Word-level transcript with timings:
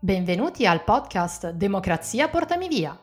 Benvenuti 0.00 0.64
al 0.64 0.84
podcast 0.84 1.50
Democrazia 1.50 2.28
Portami 2.28 2.68
Via, 2.68 2.96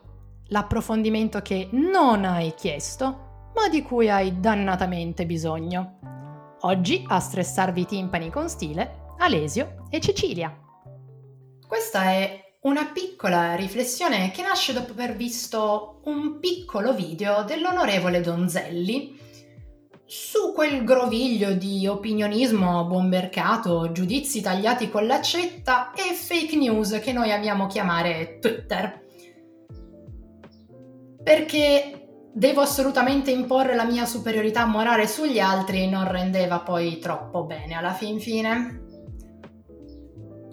l'approfondimento 0.47 1.41
che 1.41 1.67
non 1.73 2.23
hai 2.23 2.53
chiesto, 2.53 3.51
ma 3.53 3.67
di 3.67 3.81
cui 3.81 4.09
hai 4.09 4.39
dannatamente 4.39 5.25
bisogno. 5.25 6.55
Oggi 6.61 7.03
a 7.05 7.19
stressarvi 7.19 7.81
i 7.81 7.85
timpani 7.85 8.29
con 8.29 8.47
stile, 8.47 9.13
Alesio 9.17 9.87
e 9.89 9.99
Cecilia. 9.99 10.57
Questa 11.67 12.03
è 12.03 12.55
una 12.61 12.85
piccola 12.85 13.55
riflessione 13.55 14.31
che 14.31 14.41
nasce 14.41 14.71
dopo 14.71 14.93
aver 14.93 15.17
visto 15.17 15.99
un 16.05 16.39
piccolo 16.39 16.93
video 16.93 17.43
dell'onorevole 17.43 18.21
Donzelli 18.21 19.19
su 20.07 20.53
quel 20.53 20.83
groviglio 20.83 21.53
di 21.53 21.87
opinionismo 21.87 22.85
buon 22.85 23.09
mercato, 23.09 23.91
giudizi 23.91 24.39
tagliati 24.39 24.89
con 24.89 25.07
l'accetta 25.07 25.93
e 25.93 26.13
fake 26.13 26.55
news 26.55 26.99
che 27.01 27.11
noi 27.11 27.31
amiamo 27.31 27.65
chiamare 27.65 28.37
Twitter. 28.39 29.03
Perché 31.23 32.07
devo 32.31 32.61
assolutamente 32.61 33.31
imporre 33.31 33.73
la 33.73 33.85
mia 33.85 34.05
superiorità 34.05 34.65
morale 34.65 35.07
sugli 35.07 35.39
altri 35.39 35.89
non 35.89 36.07
rendeva 36.07 36.59
poi 36.59 36.99
troppo 36.99 37.45
bene 37.45 37.73
alla 37.73 37.93
fin 37.93 38.19
fine. 38.19 38.83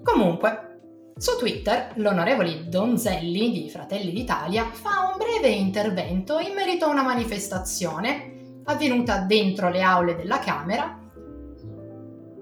Comunque, 0.02 1.12
su 1.18 1.36
Twitter 1.36 1.92
l'onorevole 1.96 2.68
Donzelli 2.68 3.52
di 3.52 3.68
Fratelli 3.68 4.12
d'Italia 4.12 4.70
fa 4.72 5.10
un 5.12 5.18
breve 5.18 5.48
intervento 5.48 6.38
in 6.38 6.54
merito 6.54 6.86
a 6.86 6.88
una 6.88 7.02
manifestazione 7.02 8.32
avvenuta 8.64 9.18
dentro 9.20 9.70
le 9.70 9.82
aule 9.82 10.16
della 10.16 10.38
Camera, 10.38 10.98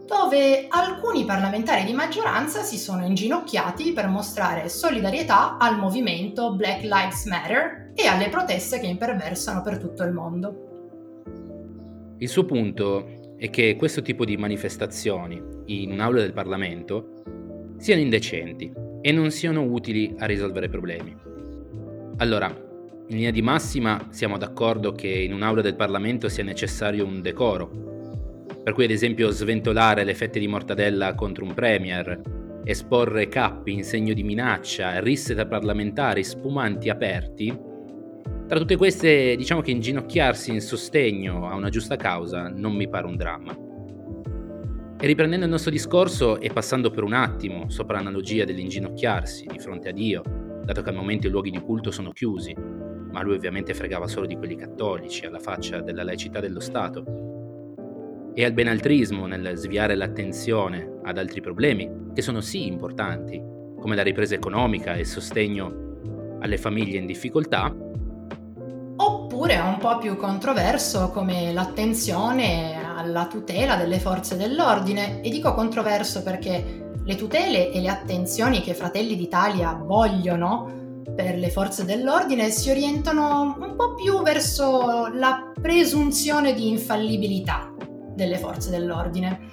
dove 0.06 0.66
alcuni 0.68 1.24
parlamentari 1.24 1.84
di 1.84 1.92
maggioranza 1.92 2.62
si 2.62 2.78
sono 2.78 3.04
inginocchiati 3.04 3.92
per 3.92 4.08
mostrare 4.08 4.68
solidarietà 4.68 5.56
al 5.56 5.78
movimento 5.78 6.54
Black 6.54 6.82
Lives 6.82 7.26
Matter 7.26 7.92
e 7.94 8.06
alle 8.06 8.28
proteste 8.28 8.80
che 8.80 8.86
imperversano 8.86 9.62
per 9.62 9.78
tutto 9.78 10.02
il 10.02 10.12
mondo. 10.12 10.68
Il 12.18 12.28
suo 12.28 12.44
punto 12.44 13.34
è 13.38 13.48
che 13.50 13.76
questo 13.76 14.02
tipo 14.02 14.24
di 14.24 14.36
manifestazioni 14.36 15.40
in 15.66 15.92
un'aula 15.92 16.20
del 16.20 16.32
Parlamento 16.32 17.22
siano 17.78 18.02
indecenti 18.02 18.70
e 19.00 19.12
non 19.12 19.30
siano 19.30 19.62
utili 19.62 20.14
a 20.18 20.26
risolvere 20.26 20.68
problemi. 20.68 21.16
Allora, 22.16 22.54
in 23.10 23.16
linea 23.16 23.32
di 23.32 23.42
massima 23.42 24.06
siamo 24.10 24.38
d'accordo 24.38 24.92
che 24.92 25.08
in 25.08 25.32
un'aula 25.32 25.62
del 25.62 25.74
Parlamento 25.74 26.28
sia 26.28 26.44
necessario 26.44 27.04
un 27.04 27.20
decoro, 27.20 27.68
per 28.62 28.72
cui 28.72 28.84
ad 28.84 28.92
esempio 28.92 29.30
sventolare 29.30 30.04
le 30.04 30.14
fette 30.14 30.38
di 30.38 30.46
mortadella 30.46 31.16
contro 31.16 31.44
un 31.44 31.52
premier, 31.52 32.20
esporre 32.62 33.26
cappi 33.26 33.72
in 33.72 33.82
segno 33.82 34.14
di 34.14 34.22
minaccia, 34.22 35.00
risse 35.00 35.34
da 35.34 35.46
parlamentari, 35.46 36.22
spumanti 36.22 36.88
aperti, 36.88 37.68
tra 38.46 38.58
tutte 38.58 38.76
queste 38.76 39.34
diciamo 39.34 39.60
che 39.60 39.72
inginocchiarsi 39.72 40.52
in 40.52 40.60
sostegno 40.60 41.48
a 41.48 41.56
una 41.56 41.68
giusta 41.68 41.96
causa 41.96 42.48
non 42.48 42.74
mi 42.74 42.88
pare 42.88 43.06
un 43.06 43.16
dramma. 43.16 43.52
E 45.00 45.06
riprendendo 45.06 45.46
il 45.46 45.50
nostro 45.50 45.72
discorso 45.72 46.38
e 46.38 46.50
passando 46.50 46.90
per 46.90 47.02
un 47.02 47.14
attimo 47.14 47.70
sopra 47.70 47.96
l'analogia 47.96 48.44
dell'inginocchiarsi 48.44 49.46
di 49.50 49.58
fronte 49.58 49.88
a 49.88 49.92
Dio, 49.92 50.22
dato 50.64 50.82
che 50.82 50.90
al 50.90 50.94
momento 50.94 51.26
i 51.26 51.30
luoghi 51.30 51.50
di 51.50 51.58
culto 51.58 51.90
sono 51.90 52.12
chiusi, 52.12 52.54
ma 53.10 53.22
lui 53.22 53.34
ovviamente 53.34 53.74
fregava 53.74 54.06
solo 54.06 54.26
di 54.26 54.36
quelli 54.36 54.56
cattolici, 54.56 55.26
alla 55.26 55.38
faccia 55.38 55.80
della 55.80 56.04
laicità 56.04 56.40
dello 56.40 56.60
Stato. 56.60 58.32
E 58.34 58.44
al 58.44 58.52
benaltrismo 58.52 59.26
nel 59.26 59.56
sviare 59.56 59.94
l'attenzione 59.94 60.98
ad 61.02 61.18
altri 61.18 61.40
problemi, 61.40 61.90
che 62.14 62.22
sono 62.22 62.40
sì 62.40 62.66
importanti, 62.66 63.42
come 63.80 63.96
la 63.96 64.02
ripresa 64.02 64.34
economica 64.34 64.94
e 64.94 65.00
il 65.00 65.06
sostegno 65.06 66.38
alle 66.40 66.56
famiglie 66.56 66.98
in 66.98 67.06
difficoltà, 67.06 67.74
oppure 68.96 69.58
un 69.58 69.78
po' 69.78 69.98
più 69.98 70.16
controverso 70.16 71.10
come 71.10 71.52
l'attenzione 71.52 72.78
alla 72.84 73.26
tutela 73.26 73.76
delle 73.76 73.98
forze 73.98 74.36
dell'ordine. 74.36 75.22
E 75.22 75.30
dico 75.30 75.54
controverso 75.54 76.22
perché 76.22 76.92
le 77.02 77.16
tutele 77.16 77.72
e 77.72 77.80
le 77.80 77.88
attenzioni 77.88 78.60
che 78.60 78.74
Fratelli 78.74 79.16
d'Italia 79.16 79.72
vogliono 79.72 80.79
per 81.14 81.36
le 81.36 81.50
forze 81.50 81.84
dell'ordine 81.84 82.50
si 82.50 82.70
orientano 82.70 83.56
un 83.58 83.76
po' 83.76 83.94
più 83.94 84.22
verso 84.22 85.08
la 85.12 85.52
presunzione 85.60 86.54
di 86.54 86.68
infallibilità 86.68 87.74
delle 88.14 88.38
forze 88.38 88.70
dell'ordine. 88.70 89.48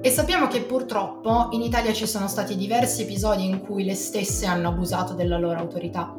E 0.00 0.10
sappiamo 0.10 0.48
che 0.48 0.62
purtroppo 0.62 1.48
in 1.52 1.62
Italia 1.62 1.92
ci 1.92 2.06
sono 2.06 2.26
stati 2.26 2.56
diversi 2.56 3.02
episodi 3.02 3.44
in 3.44 3.60
cui 3.60 3.84
le 3.84 3.94
stesse 3.94 4.46
hanno 4.46 4.68
abusato 4.68 5.14
della 5.14 5.38
loro 5.38 5.58
autorità. 5.58 6.14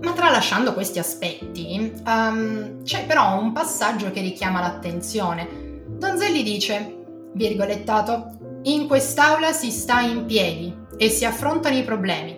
Ma 0.00 0.12
tralasciando 0.12 0.72
questi 0.72 0.98
aspetti, 0.98 1.92
um, 2.06 2.82
c'è 2.82 3.04
però 3.04 3.38
un 3.38 3.52
passaggio 3.52 4.10
che 4.10 4.20
richiama 4.20 4.60
l'attenzione. 4.60 5.82
Donzelli 5.86 6.42
dice, 6.42 7.04
virgolettato, 7.34 8.60
in 8.62 8.86
quest'aula 8.86 9.52
si 9.52 9.70
sta 9.70 10.00
in 10.00 10.24
piedi 10.24 10.74
e 10.96 11.08
si 11.10 11.24
affrontano 11.24 11.76
i 11.76 11.82
problemi. 11.82 12.37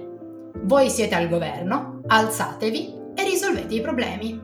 Voi 0.70 0.88
siete 0.88 1.16
al 1.16 1.28
governo, 1.28 2.00
alzatevi 2.06 2.94
e 3.16 3.24
risolvete 3.24 3.74
i 3.74 3.80
problemi. 3.80 4.40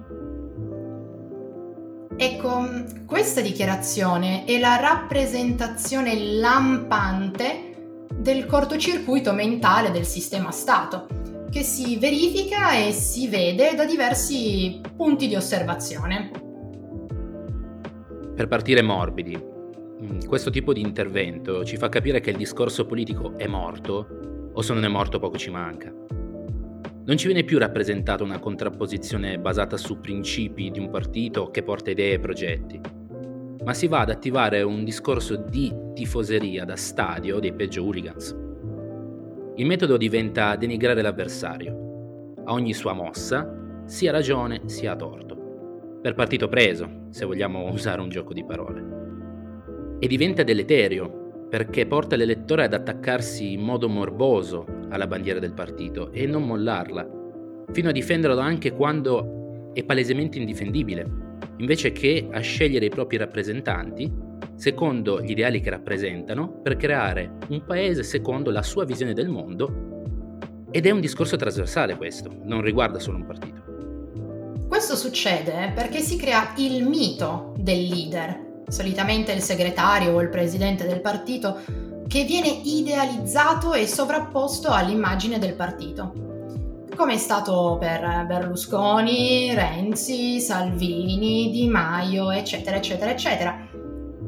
Ecco, 2.16 2.64
questa 3.06 3.40
dichiarazione 3.40 4.42
è 4.44 4.58
la 4.58 4.74
rappresentazione 4.74 6.18
lampante 6.18 8.06
del 8.12 8.44
cortocircuito 8.44 9.32
mentale 9.34 9.92
del 9.92 10.04
sistema 10.04 10.50
Stato, 10.50 11.06
che 11.48 11.62
si 11.62 11.96
verifica 11.96 12.72
e 12.72 12.90
si 12.90 13.28
vede 13.28 13.76
da 13.76 13.84
diversi 13.84 14.80
punti 14.96 15.28
di 15.28 15.36
osservazione. 15.36 16.32
Per 18.34 18.48
partire 18.48 18.82
morbidi, 18.82 19.40
questo 20.26 20.50
tipo 20.50 20.72
di 20.72 20.80
intervento 20.80 21.64
ci 21.64 21.76
fa 21.76 21.88
capire 21.88 22.18
che 22.18 22.30
il 22.30 22.36
discorso 22.36 22.84
politico 22.84 23.38
è 23.38 23.46
morto 23.46 24.50
o 24.52 24.60
se 24.60 24.72
non 24.72 24.84
è 24.84 24.88
morto 24.88 25.20
poco 25.20 25.36
ci 25.38 25.50
manca. 25.50 25.92
Non 27.06 27.16
ci 27.16 27.26
viene 27.26 27.44
più 27.44 27.58
rappresentata 27.58 28.24
una 28.24 28.40
contrapposizione 28.40 29.38
basata 29.38 29.76
su 29.76 30.00
principi 30.00 30.72
di 30.72 30.80
un 30.80 30.90
partito 30.90 31.52
che 31.52 31.62
porta 31.62 31.92
idee 31.92 32.14
e 32.14 32.18
progetti, 32.18 32.80
ma 33.64 33.72
si 33.74 33.86
va 33.86 34.00
ad 34.00 34.10
attivare 34.10 34.62
un 34.62 34.82
discorso 34.82 35.36
di 35.36 35.72
tifoseria 35.94 36.64
da 36.64 36.74
stadio 36.74 37.38
dei 37.38 37.52
peggio 37.52 37.84
hooligans. 37.84 38.36
Il 39.54 39.66
metodo 39.66 39.96
diventa 39.96 40.56
denigrare 40.56 41.00
l'avversario, 41.00 42.34
a 42.44 42.52
ogni 42.52 42.74
sua 42.74 42.92
mossa, 42.92 43.84
sia 43.84 44.10
ragione 44.10 44.62
sia 44.64 44.96
torto, 44.96 45.98
per 46.02 46.14
partito 46.14 46.48
preso, 46.48 47.06
se 47.10 47.24
vogliamo 47.24 47.70
usare 47.70 48.00
un 48.00 48.08
gioco 48.08 48.32
di 48.32 48.44
parole. 48.44 48.84
E 50.00 50.08
diventa 50.08 50.42
deleterio 50.42 51.46
perché 51.48 51.86
porta 51.86 52.16
l'elettore 52.16 52.64
ad 52.64 52.74
attaccarsi 52.74 53.52
in 53.52 53.60
modo 53.60 53.88
morboso 53.88 54.75
alla 54.96 55.06
bandiera 55.06 55.38
del 55.38 55.52
partito 55.52 56.10
e 56.10 56.26
non 56.26 56.44
mollarla, 56.44 57.08
fino 57.72 57.88
a 57.88 57.92
difenderlo 57.92 58.38
anche 58.38 58.72
quando 58.72 59.70
è 59.72 59.84
palesemente 59.84 60.38
indifendibile, 60.38 61.06
invece 61.58 61.92
che 61.92 62.28
a 62.30 62.40
scegliere 62.40 62.86
i 62.86 62.90
propri 62.90 63.16
rappresentanti 63.16 64.10
secondo 64.56 65.20
gli 65.20 65.30
ideali 65.30 65.60
che 65.60 65.70
rappresentano 65.70 66.60
per 66.62 66.76
creare 66.76 67.36
un 67.48 67.64
paese 67.64 68.02
secondo 68.02 68.50
la 68.50 68.62
sua 68.62 68.84
visione 68.84 69.12
del 69.12 69.28
mondo 69.28 69.94
ed 70.70 70.86
è 70.86 70.90
un 70.90 71.00
discorso 71.00 71.36
trasversale 71.36 71.96
questo, 71.96 72.30
non 72.42 72.62
riguarda 72.62 72.98
solo 72.98 73.18
un 73.18 73.26
partito. 73.26 73.64
Questo 74.68 74.96
succede 74.96 75.72
perché 75.74 76.00
si 76.00 76.16
crea 76.16 76.52
il 76.56 76.84
mito 76.84 77.54
del 77.56 77.84
leader, 77.84 78.62
solitamente 78.68 79.32
il 79.32 79.40
segretario 79.40 80.12
o 80.12 80.20
il 80.20 80.28
presidente 80.28 80.86
del 80.86 81.00
partito, 81.00 81.60
che 82.06 82.24
viene 82.24 82.48
idealizzato 82.48 83.72
e 83.72 83.86
sovrapposto 83.86 84.70
all'immagine 84.70 85.38
del 85.38 85.54
partito. 85.54 86.12
Come 86.94 87.14
è 87.14 87.18
stato 87.18 87.76
per 87.78 88.24
Berlusconi, 88.26 89.52
Renzi, 89.52 90.40
Salvini, 90.40 91.50
Di 91.50 91.68
Maio, 91.68 92.30
eccetera, 92.30 92.76
eccetera, 92.76 93.10
eccetera. 93.10 93.68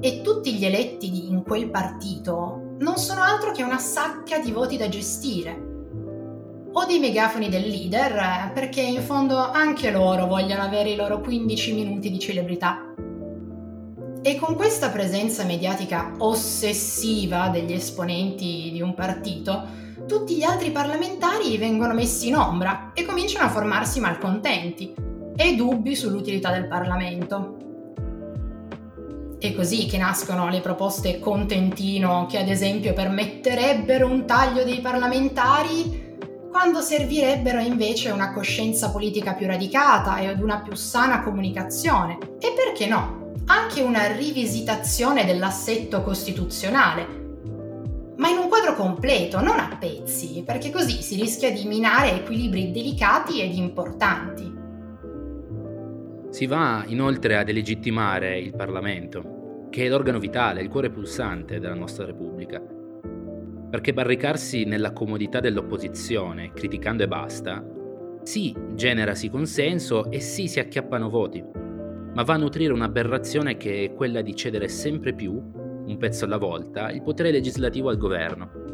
E 0.00 0.20
tutti 0.22 0.54
gli 0.54 0.64
eletti 0.64 1.28
in 1.28 1.42
quel 1.42 1.70
partito 1.70 2.74
non 2.78 2.96
sono 2.96 3.22
altro 3.22 3.52
che 3.52 3.62
una 3.62 3.78
sacca 3.78 4.38
di 4.38 4.52
voti 4.52 4.76
da 4.76 4.88
gestire. 4.88 5.66
O 6.70 6.84
dei 6.84 6.98
megafoni 6.98 7.48
del 7.48 7.66
leader, 7.66 8.12
eh, 8.12 8.50
perché 8.52 8.82
in 8.82 9.00
fondo 9.00 9.38
anche 9.38 9.90
loro 9.90 10.26
vogliono 10.26 10.62
avere 10.62 10.90
i 10.90 10.96
loro 10.96 11.20
15 11.20 11.72
minuti 11.72 12.10
di 12.10 12.18
celebrità. 12.18 12.94
E 14.28 14.36
con 14.36 14.56
questa 14.56 14.90
presenza 14.90 15.42
mediatica 15.44 16.12
ossessiva 16.18 17.48
degli 17.48 17.72
esponenti 17.72 18.68
di 18.70 18.82
un 18.82 18.92
partito, 18.92 19.66
tutti 20.06 20.36
gli 20.36 20.42
altri 20.42 20.70
parlamentari 20.70 21.56
vengono 21.56 21.94
messi 21.94 22.28
in 22.28 22.36
ombra 22.36 22.90
e 22.92 23.06
cominciano 23.06 23.46
a 23.46 23.50
formarsi 23.50 24.00
malcontenti 24.00 24.94
e 25.34 25.54
dubbi 25.54 25.96
sull'utilità 25.96 26.50
del 26.50 26.68
Parlamento. 26.68 27.56
È 29.38 29.54
così 29.54 29.86
che 29.86 29.96
nascono 29.96 30.50
le 30.50 30.60
proposte 30.60 31.20
contentino 31.20 32.26
che 32.28 32.36
ad 32.36 32.50
esempio 32.50 32.92
permetterebbero 32.92 34.06
un 34.06 34.26
taglio 34.26 34.62
dei 34.62 34.80
parlamentari 34.80 36.18
quando 36.50 36.82
servirebbero 36.82 37.60
invece 37.60 38.10
una 38.10 38.34
coscienza 38.34 38.90
politica 38.90 39.32
più 39.32 39.46
radicata 39.46 40.18
e 40.18 40.26
ad 40.26 40.42
una 40.42 40.60
più 40.60 40.74
sana 40.74 41.22
comunicazione. 41.22 42.18
E 42.38 42.52
perché 42.54 42.86
no? 42.86 43.17
Anche 43.50 43.80
una 43.80 44.14
rivisitazione 44.14 45.24
dell'assetto 45.24 46.02
costituzionale, 46.02 47.06
ma 48.18 48.28
in 48.28 48.36
un 48.36 48.48
quadro 48.48 48.74
completo, 48.74 49.40
non 49.40 49.58
a 49.58 49.74
pezzi, 49.80 50.42
perché 50.44 50.68
così 50.70 51.00
si 51.00 51.18
rischia 51.18 51.50
di 51.50 51.64
minare 51.64 52.12
equilibri 52.12 52.70
delicati 52.70 53.40
ed 53.40 53.54
importanti. 53.54 54.54
Si 56.28 56.44
va 56.44 56.84
inoltre 56.88 57.38
a 57.38 57.42
delegittimare 57.42 58.38
il 58.38 58.54
Parlamento, 58.54 59.68
che 59.70 59.86
è 59.86 59.88
l'organo 59.88 60.18
vitale, 60.18 60.60
il 60.60 60.68
cuore 60.68 60.90
pulsante 60.90 61.58
della 61.58 61.74
nostra 61.74 62.04
Repubblica. 62.04 62.60
Perché 63.70 63.94
barricarsi 63.94 64.64
nella 64.64 64.92
comodità 64.92 65.40
dell'opposizione, 65.40 66.52
criticando 66.52 67.02
e 67.02 67.08
basta, 67.08 67.64
sì, 68.24 68.54
generasi 68.74 69.30
consenso 69.30 70.10
e 70.10 70.20
sì, 70.20 70.48
si 70.48 70.60
acchiappano 70.60 71.08
voti, 71.08 71.67
ma 72.14 72.22
va 72.22 72.34
a 72.34 72.38
nutrire 72.38 72.72
un'aberrazione 72.72 73.56
che 73.56 73.84
è 73.84 73.94
quella 73.94 74.20
di 74.20 74.34
cedere 74.34 74.68
sempre 74.68 75.14
più, 75.14 75.32
un 75.32 75.96
pezzo 75.98 76.24
alla 76.24 76.36
volta, 76.36 76.90
il 76.90 77.02
potere 77.02 77.30
legislativo 77.30 77.88
al 77.88 77.96
governo 77.96 78.68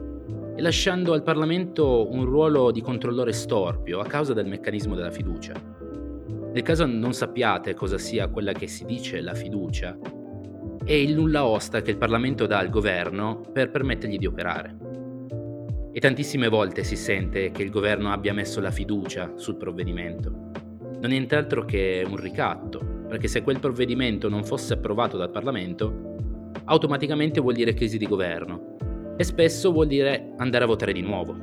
e 0.56 0.62
lasciando 0.62 1.12
al 1.12 1.22
Parlamento 1.22 2.08
un 2.10 2.24
ruolo 2.24 2.70
di 2.70 2.80
controllore 2.80 3.32
storpio 3.32 3.98
a 3.98 4.06
causa 4.06 4.32
del 4.32 4.46
meccanismo 4.46 4.94
della 4.94 5.10
fiducia. 5.10 5.52
Nel 6.52 6.62
caso 6.62 6.86
non 6.86 7.12
sappiate 7.12 7.74
cosa 7.74 7.98
sia 7.98 8.28
quella 8.28 8.52
che 8.52 8.68
si 8.68 8.84
dice 8.84 9.20
la 9.20 9.34
fiducia, 9.34 9.98
è 10.84 10.92
il 10.92 11.14
nulla 11.14 11.44
osta 11.44 11.82
che 11.82 11.90
il 11.90 11.96
Parlamento 11.96 12.46
dà 12.46 12.58
al 12.58 12.70
governo 12.70 13.40
per 13.52 13.70
permettergli 13.70 14.18
di 14.18 14.26
operare. 14.26 14.76
E 15.92 15.98
tantissime 15.98 16.48
volte 16.48 16.84
si 16.84 16.94
sente 16.94 17.50
che 17.50 17.62
il 17.62 17.70
governo 17.70 18.12
abbia 18.12 18.32
messo 18.32 18.60
la 18.60 18.70
fiducia 18.70 19.32
sul 19.36 19.56
provvedimento. 19.56 20.30
Non 20.30 21.04
è 21.04 21.08
nient'altro 21.08 21.64
che 21.64 22.04
un 22.06 22.16
ricatto, 22.16 22.93
perché 23.14 23.28
se 23.28 23.42
quel 23.42 23.60
provvedimento 23.60 24.28
non 24.28 24.42
fosse 24.42 24.72
approvato 24.72 25.16
dal 25.16 25.30
Parlamento, 25.30 26.16
automaticamente 26.64 27.40
vuol 27.40 27.54
dire 27.54 27.72
crisi 27.72 27.96
di 27.96 28.08
governo 28.08 29.14
e 29.16 29.22
spesso 29.22 29.70
vuol 29.70 29.86
dire 29.86 30.34
andare 30.38 30.64
a 30.64 30.66
votare 30.66 30.92
di 30.92 31.00
nuovo. 31.00 31.36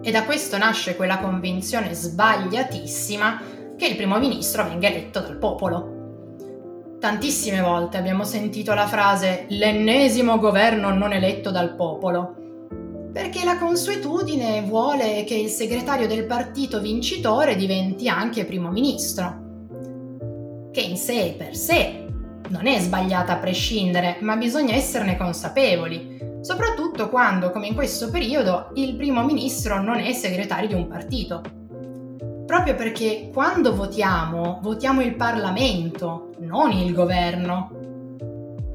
E 0.00 0.10
da 0.12 0.22
questo 0.22 0.56
nasce 0.56 0.94
quella 0.94 1.18
convinzione 1.18 1.92
sbagliatissima 1.92 3.42
che 3.76 3.86
il 3.88 3.96
primo 3.96 4.20
ministro 4.20 4.62
venga 4.62 4.86
eletto 4.86 5.18
dal 5.18 5.36
popolo. 5.36 6.94
Tantissime 7.00 7.60
volte 7.60 7.96
abbiamo 7.96 8.22
sentito 8.22 8.72
la 8.72 8.86
frase 8.86 9.46
l'ennesimo 9.48 10.38
governo 10.38 10.94
non 10.94 11.12
eletto 11.12 11.50
dal 11.50 11.74
popolo, 11.74 12.36
perché 13.12 13.44
la 13.44 13.58
consuetudine 13.58 14.62
vuole 14.62 15.24
che 15.24 15.34
il 15.34 15.48
segretario 15.48 16.06
del 16.06 16.24
partito 16.24 16.80
vincitore 16.80 17.56
diventi 17.56 18.08
anche 18.08 18.44
primo 18.44 18.70
ministro, 18.70 19.45
che 20.76 20.82
in 20.82 20.98
sé 20.98 21.34
per 21.38 21.56
sé 21.56 22.04
non 22.50 22.66
è 22.66 22.78
sbagliata 22.78 23.32
a 23.32 23.38
prescindere, 23.38 24.18
ma 24.20 24.36
bisogna 24.36 24.74
esserne 24.74 25.16
consapevoli, 25.16 26.20
soprattutto 26.42 27.08
quando, 27.08 27.50
come 27.50 27.68
in 27.68 27.74
questo 27.74 28.10
periodo, 28.10 28.72
il 28.74 28.94
primo 28.94 29.24
ministro 29.24 29.82
non 29.82 29.96
è 29.96 30.12
segretario 30.12 30.68
di 30.68 30.74
un 30.74 30.86
partito 30.86 31.40
proprio 32.44 32.76
perché 32.76 33.30
quando 33.32 33.74
votiamo, 33.74 34.60
votiamo 34.62 35.00
il 35.00 35.16
Parlamento, 35.16 36.30
non 36.40 36.70
il 36.70 36.92
governo. 36.92 37.70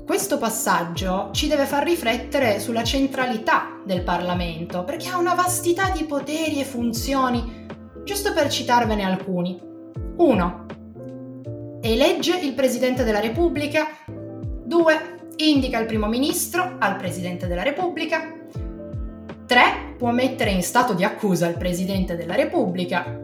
Questo 0.06 0.38
passaggio 0.38 1.30
ci 1.32 1.48
deve 1.48 1.66
far 1.66 1.84
riflettere 1.84 2.60
sulla 2.60 2.84
centralità 2.84 3.80
del 3.86 4.04
Parlamento, 4.04 4.84
perché 4.84 5.08
ha 5.08 5.18
una 5.18 5.36
vastità 5.36 5.90
di 5.92 6.04
poteri 6.04 6.60
e 6.60 6.66
funzioni, 6.66 7.66
giusto 8.04 8.34
per 8.34 8.50
citarvene 8.50 9.04
alcuni. 9.04 9.58
1. 10.18 10.61
Elegge 11.84 12.38
il 12.38 12.54
Presidente 12.54 13.04
della 13.04 13.20
Repubblica. 13.20 13.88
2. 14.06 14.94
Indica 15.38 15.80
il 15.80 15.88
Primo 15.88 16.08
Ministro 16.08 16.76
al 16.78 16.96
Presidente 16.96 17.48
della 17.48 17.64
Repubblica. 17.64 18.32
3. 19.48 19.96
Può 19.98 20.12
mettere 20.12 20.52
in 20.52 20.62
stato 20.62 20.94
di 20.94 21.04
accusa 21.04 21.48
il 21.48 21.58
Presidente 21.58 22.16
della 22.16 22.36
Repubblica. 22.36 23.20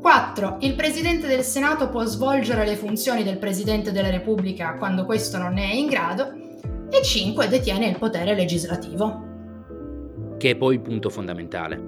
4. 0.00 0.58
Il 0.60 0.76
Presidente 0.76 1.26
del 1.26 1.42
Senato 1.42 1.88
può 1.88 2.04
svolgere 2.04 2.64
le 2.64 2.76
funzioni 2.76 3.24
del 3.24 3.38
Presidente 3.38 3.90
della 3.90 4.10
Repubblica 4.10 4.76
quando 4.76 5.04
questo 5.04 5.38
non 5.38 5.54
ne 5.54 5.72
è 5.72 5.74
in 5.74 5.86
grado. 5.86 6.32
E 6.90 7.02
5. 7.02 7.48
Detiene 7.48 7.88
il 7.88 7.98
potere 7.98 8.36
legislativo. 8.36 10.36
Che 10.38 10.50
è 10.50 10.54
poi 10.54 10.76
il 10.76 10.80
punto 10.80 11.10
fondamentale. 11.10 11.82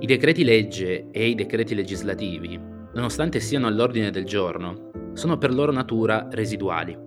I 0.00 0.06
decreti 0.06 0.42
legge 0.42 1.06
e 1.12 1.28
i 1.28 1.36
decreti 1.36 1.76
legislativi, 1.76 2.60
nonostante 2.94 3.38
siano 3.38 3.68
all'ordine 3.68 4.10
del 4.10 4.24
giorno, 4.24 4.90
sono 5.14 5.38
per 5.38 5.54
loro 5.54 5.72
natura 5.72 6.28
residuali, 6.30 6.98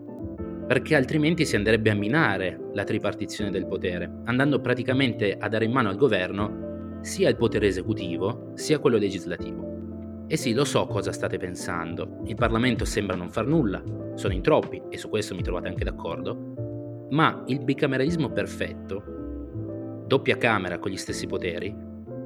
perché 0.65 0.95
altrimenti 0.95 1.45
si 1.45 1.55
andrebbe 1.55 1.89
a 1.89 1.95
minare 1.95 2.69
la 2.73 2.83
tripartizione 2.83 3.51
del 3.51 3.67
potere, 3.67 4.21
andando 4.25 4.59
praticamente 4.59 5.37
a 5.37 5.47
dare 5.47 5.65
in 5.65 5.71
mano 5.71 5.89
al 5.89 5.97
governo 5.97 6.99
sia 7.01 7.29
il 7.29 7.35
potere 7.35 7.67
esecutivo 7.67 8.51
sia 8.55 8.79
quello 8.79 8.97
legislativo. 8.97 10.25
E 10.27 10.35
sì, 10.35 10.53
lo 10.53 10.65
so 10.65 10.87
cosa 10.87 11.11
state 11.11 11.37
pensando. 11.37 12.21
Il 12.25 12.35
Parlamento 12.35 12.85
sembra 12.85 13.15
non 13.15 13.29
far 13.29 13.45
nulla, 13.45 13.81
sono 14.15 14.33
in 14.33 14.41
troppi, 14.41 14.81
e 14.89 14.97
su 14.97 15.09
questo 15.09 15.35
mi 15.35 15.41
trovate 15.41 15.67
anche 15.67 15.85
d'accordo, 15.85 17.07
ma 17.11 17.43
il 17.47 17.63
bicameralismo 17.63 18.31
perfetto, 18.31 20.03
doppia 20.05 20.37
Camera 20.37 20.79
con 20.79 20.91
gli 20.91 20.97
stessi 20.97 21.27
poteri, 21.27 21.73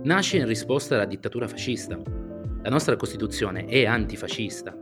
nasce 0.03 0.37
in 0.37 0.47
risposta 0.47 0.95
alla 0.95 1.05
dittatura 1.05 1.47
fascista. 1.47 1.99
La 2.63 2.69
nostra 2.69 2.95
Costituzione 2.95 3.65
è 3.65 3.85
antifascista 3.85 4.75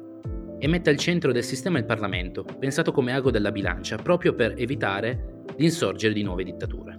e 0.59 0.67
mette 0.67 0.89
al 0.89 0.97
centro 0.97 1.31
del 1.31 1.43
sistema 1.43 1.77
il 1.77 1.85
Parlamento, 1.85 2.43
pensato 2.43 2.91
come 2.91 3.13
ago 3.13 3.31
della 3.31 3.51
bilancia, 3.51 3.95
proprio 3.95 4.33
per 4.33 4.53
evitare 4.57 5.43
l'insorgere 5.55 6.13
di 6.13 6.21
nuove 6.21 6.43
dittature. 6.43 6.95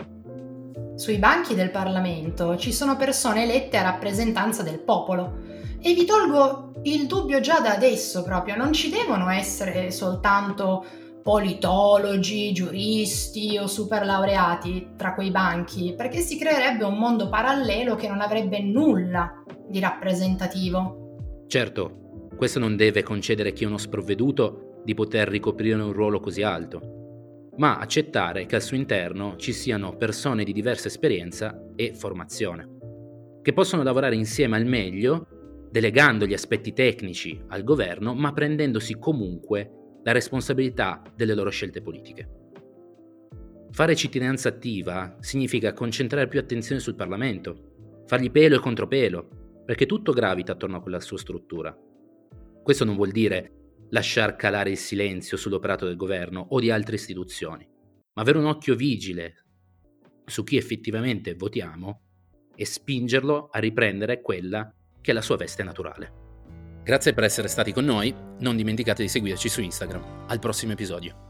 Sui 0.97 1.19
banchi 1.19 1.55
del 1.55 1.71
Parlamento 1.71 2.57
ci 2.57 2.73
sono 2.73 2.97
persone 2.97 3.45
elette 3.45 3.77
a 3.77 3.83
rappresentanza 3.83 4.63
del 4.63 4.81
popolo 4.81 5.39
e 5.81 5.95
vi 5.95 6.05
tolgo 6.05 6.73
il 6.83 7.07
dubbio 7.07 7.41
già 7.41 7.61
da 7.61 7.73
adesso 7.73 8.23
proprio, 8.23 8.57
non 8.57 8.73
ci 8.73 8.91
devono 8.91 9.31
essere 9.31 9.91
soltanto 9.91 10.85
politologi, 11.23 12.53
giuristi 12.53 13.59
o 13.59 13.67
superlaureati 13.67 14.93
tra 14.97 15.15
quei 15.15 15.31
banchi, 15.31 15.95
perché 15.97 16.21
si 16.21 16.39
creerebbe 16.39 16.85
un 16.85 16.99
mondo 16.99 17.29
parallelo 17.29 17.95
che 17.95 18.09
non 18.09 18.21
avrebbe 18.21 18.61
nulla 18.61 19.43
di 19.69 19.81
rappresentativo. 19.81 21.45
Certo, 21.47 22.10
questo 22.41 22.59
non 22.59 22.75
deve 22.75 23.03
concedere 23.03 23.53
chi 23.53 23.65
è 23.65 23.67
uno 23.67 23.77
sprovveduto 23.77 24.81
di 24.83 24.95
poter 24.95 25.29
ricoprire 25.29 25.75
un 25.75 25.93
ruolo 25.93 26.21
così 26.21 26.43
alto, 26.43 27.51
ma 27.59 27.77
accettare 27.77 28.47
che 28.47 28.55
al 28.55 28.63
suo 28.63 28.79
interno 28.79 29.37
ci 29.37 29.53
siano 29.53 29.95
persone 29.99 30.43
di 30.43 30.55
diversa 30.55 30.89
esperienza 30.89 31.63
e 31.77 31.93
formazione, 31.93 32.67
che 33.43 33.53
possono 33.53 33.83
lavorare 33.83 34.15
insieme 34.15 34.57
al 34.57 34.65
meglio 34.65 35.69
delegando 35.71 36.25
gli 36.25 36.33
aspetti 36.33 36.73
tecnici 36.73 37.39
al 37.49 37.63
governo, 37.63 38.15
ma 38.15 38.33
prendendosi 38.33 38.99
comunque 38.99 39.99
la 40.03 40.13
responsabilità 40.13 41.03
delle 41.15 41.35
loro 41.35 41.51
scelte 41.51 41.83
politiche. 41.83 42.27
Fare 43.71 43.95
cittadinanza 43.95 44.49
attiva 44.49 45.19
significa 45.21 45.75
concentrare 45.75 46.27
più 46.27 46.41
attenzione 46.41 46.81
sul 46.81 46.95
Parlamento, 46.95 48.05
fargli 48.07 48.31
pelo 48.31 48.57
e 48.57 48.61
contropelo, 48.61 49.63
perché 49.67 49.85
tutto 49.85 50.13
gravita 50.13 50.53
attorno 50.53 50.79
a 50.79 50.81
quella 50.81 51.01
sua 51.01 51.19
struttura. 51.19 51.77
Questo 52.71 52.87
non 52.87 52.99
vuol 52.99 53.11
dire 53.11 53.87
lasciar 53.89 54.37
calare 54.37 54.71
il 54.71 54.77
silenzio 54.77 55.37
sull'operato 55.37 55.87
del 55.87 55.97
governo 55.97 56.47
o 56.51 56.61
di 56.61 56.71
altre 56.71 56.95
istituzioni, 56.95 57.69
ma 58.13 58.23
avere 58.23 58.39
un 58.39 58.45
occhio 58.45 58.77
vigile 58.77 59.45
su 60.25 60.45
chi 60.45 60.57
effettivamente 60.57 61.35
votiamo 61.35 62.03
e 62.55 62.65
spingerlo 62.65 63.49
a 63.51 63.59
riprendere 63.59 64.21
quella 64.21 64.73
che 65.01 65.11
è 65.11 65.15
la 65.15 65.21
sua 65.21 65.37
veste 65.37 65.65
naturale. 65.65 66.13
Grazie 66.85 67.13
per 67.13 67.25
essere 67.25 67.49
stati 67.49 67.73
con 67.73 67.87
noi, 67.87 68.15
non 68.39 68.55
dimenticate 68.55 69.03
di 69.03 69.09
seguirci 69.09 69.49
su 69.49 69.61
Instagram. 69.63 70.27
Al 70.29 70.39
prossimo 70.39 70.71
episodio. 70.71 71.30